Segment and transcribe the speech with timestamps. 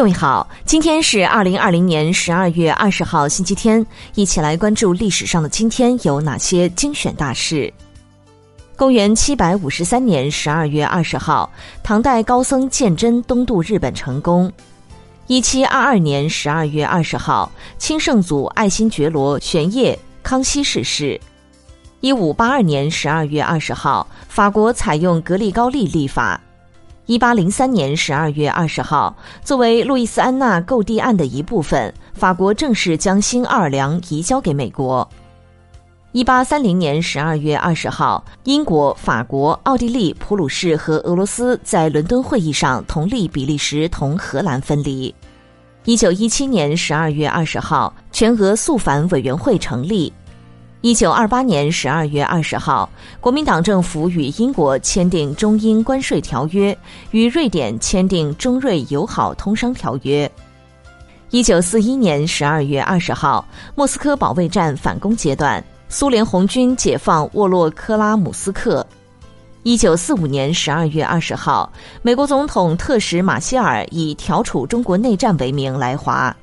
[0.00, 3.84] 各位好，今天是二零二零年十二月二十号，星期天，
[4.14, 7.70] 一起来关注历史上的今天有哪些精选大事。
[8.76, 11.52] 公元七百五十三年十二月二十号，
[11.82, 14.50] 唐代高僧鉴真东渡日本成功。
[15.26, 21.20] 一七二二年十二月二十号，清圣祖爱新觉罗玄烨康熙逝世。
[22.00, 26.40] 一五八二年十二月二十号，法国采用格里高利历法。
[27.10, 35.10] 一八零三年十二月二十号，作为路易斯安那购地案的一部分，法国正式将新奥尔良移交给美国。
[36.12, 45.12] 一八三零年十二月二十号，英国、法国、奥地利、普鲁士和俄罗斯在伦敦会议上同意比利时同荷兰分离。
[45.86, 50.12] 一九一七年十二月二十号，全俄肃反委员会成立。
[50.82, 52.88] 一九二八年十二月二十号，
[53.20, 56.76] 国民党政府与英国签订中英关税条约，
[57.10, 60.30] 与瑞典签订中瑞友好通商条约。
[61.28, 68.84] 一九四一年十二月二十号，莫斯科保卫战反攻阶段，苏联红军解放沃洛克拉姆斯克。
[69.62, 76.34] 一九四五年十二月二十号，美国总统特使马歇尔以调处中国内战为名来华。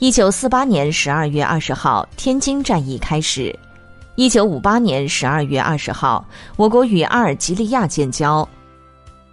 [0.00, 3.54] 一九四八年十二月二十号，天津战役开始。
[4.14, 8.48] 一九五八年十二月二十号，我国与阿尔及利亚建交。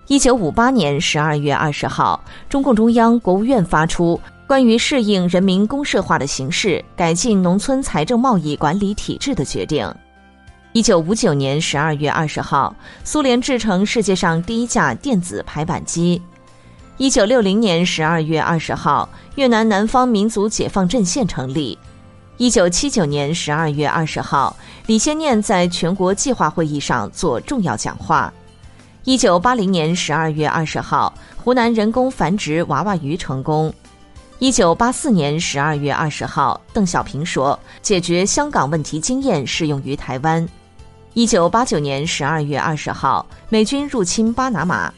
[0.08, 9.90] 一九五八年十二月二十号，中共中央、国务院发出关于适应人民公社化的形式改进农村财政贸易管理体制的决定。
[10.74, 16.22] 一九五九年十二月二十号，苏联制成世界上第一架电子排版机。
[17.00, 21.78] 一九六零年十二月二十号，越南南方民族解放阵线成立。
[22.38, 28.34] 一九七九年十二月二十号，李先念在全国计划会议上做重要讲话。
[29.04, 33.72] 一九八零年十二月二十号，湖南人工繁殖娃娃鱼成功。
[34.40, 40.48] 一九八四年十二月二十号，邓小平说：“解决香港问题经验适用于台湾。”
[41.14, 44.92] 一九八九年十二月二十号，美军入侵巴拿马。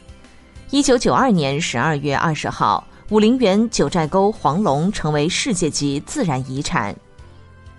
[0.72, 6.94] 一九九二年十二月二十号，武陵源九寨沟黄龙成为世界级自然遗产。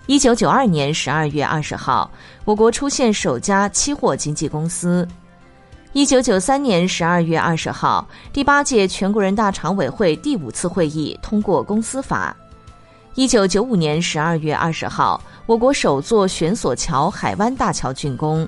[0.04, 2.10] 一九九二年十二月二十号，
[2.44, 5.08] 我国出现首家期货经纪公司。
[5.94, 12.36] 一九九三年十二月二十号，第八届全国人大常委会第五次会议通过公司法。
[13.14, 18.46] 一九九五年十二月二十号，我国首座悬索桥海湾大桥竣工。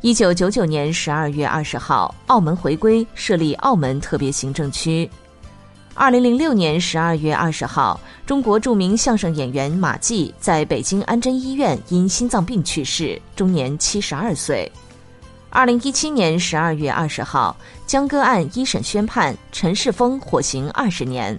[0.00, 5.10] 一九九九年十二月二十号，澳门回归，设立澳门特别行政区。
[5.92, 14.70] 二零零六年十二月二十号，中国著名相声演员马季在北京安贞医院因心脏病去世，终年七十二岁。
[15.50, 21.38] 二零一七年十二月二十号，江歌案一审宣判，陈世峰获刑二十年。